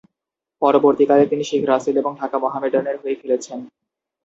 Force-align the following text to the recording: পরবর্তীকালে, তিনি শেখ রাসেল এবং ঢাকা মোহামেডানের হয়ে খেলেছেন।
পরবর্তীকালে, 0.61 1.23
তিনি 1.27 1.43
শেখ 1.43 1.63
রাসেল 1.65 1.95
এবং 1.97 2.11
ঢাকা 2.19 2.37
মোহামেডানের 2.39 2.97
হয়ে 3.01 3.15
খেলেছেন। 3.15 3.59